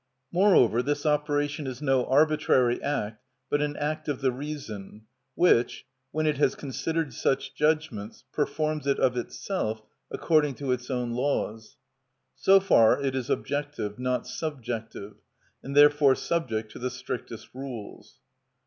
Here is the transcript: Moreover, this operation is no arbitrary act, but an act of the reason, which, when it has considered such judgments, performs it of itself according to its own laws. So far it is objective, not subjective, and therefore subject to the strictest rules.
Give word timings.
Moreover, 0.31 0.81
this 0.81 1.05
operation 1.05 1.67
is 1.67 1.79
no 1.79 2.07
arbitrary 2.07 2.81
act, 2.81 3.23
but 3.51 3.61
an 3.61 3.77
act 3.77 4.07
of 4.07 4.19
the 4.21 4.31
reason, 4.31 5.03
which, 5.35 5.85
when 6.09 6.25
it 6.25 6.37
has 6.37 6.55
considered 6.55 7.13
such 7.13 7.53
judgments, 7.53 8.23
performs 8.33 8.87
it 8.87 8.97
of 8.97 9.15
itself 9.15 9.83
according 10.09 10.55
to 10.55 10.71
its 10.71 10.89
own 10.89 11.11
laws. 11.11 11.77
So 12.35 12.59
far 12.59 12.99
it 12.99 13.13
is 13.15 13.29
objective, 13.29 13.99
not 13.99 14.25
subjective, 14.25 15.17
and 15.61 15.75
therefore 15.77 16.15
subject 16.15 16.71
to 16.71 16.79
the 16.79 16.89
strictest 16.89 17.49
rules. 17.53 18.19